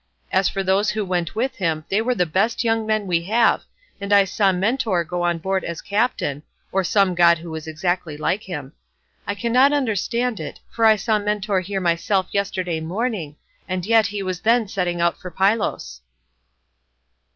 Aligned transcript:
As 0.31 0.49
for 0.49 0.63
those 0.63 0.89
who 0.89 1.05
went 1.05 1.35
with 1.35 1.57
him 1.57 1.85
they 1.89 2.01
were 2.01 2.15
the 2.15 2.25
best 2.25 2.63
young 2.63 2.87
men 2.87 3.05
we 3.05 3.21
have, 3.25 3.65
and 3.99 4.11
I 4.11 4.23
saw 4.23 4.51
Mentor 4.51 5.03
go 5.03 5.21
on 5.21 5.37
board 5.37 5.63
as 5.63 5.79
captain—or 5.79 6.83
some 6.83 7.13
god 7.13 7.37
who 7.37 7.51
was 7.51 7.67
exactly 7.67 8.17
like 8.17 8.41
him. 8.41 8.73
I 9.27 9.35
cannot 9.35 9.71
understand 9.73 10.39
it, 10.39 10.59
for 10.71 10.85
I 10.85 10.95
saw 10.95 11.19
Mentor 11.19 11.59
here 11.61 11.81
myself 11.81 12.25
yesterday 12.31 12.79
morning, 12.79 13.35
and 13.69 13.85
yet 13.85 14.07
he 14.07 14.23
was 14.23 14.39
then 14.39 14.67
setting 14.67 15.01
out 15.01 15.19
for 15.21 15.29
Pylos." 15.29 16.01